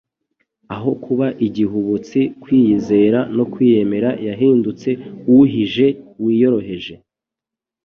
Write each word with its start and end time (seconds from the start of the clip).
Aho 0.75 0.91
kuba 1.03 1.27
igihubutsi, 1.47 2.19
kwiyizera 2.41 3.19
no 3.35 3.43
kwiyemera, 3.53 4.09
yahindutse 4.27 4.89
uhije, 5.39 5.87
wiyoroheje, 6.23 6.93